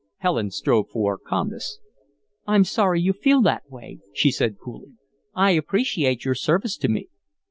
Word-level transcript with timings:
Helen 0.17 0.49
strove 0.49 0.89
for 0.89 1.15
calmness. 1.19 1.77
"I'm 2.47 2.63
sorry 2.63 2.99
you 2.99 3.13
feel 3.13 3.39
that 3.43 3.69
way," 3.69 3.99
she 4.13 4.31
said, 4.31 4.57
coolly. 4.57 4.93
"I 5.35 5.51
appreciate 5.51 6.25
your 6.25 6.33
service 6.33 6.75
to 6.77 6.87
me." 6.87 7.09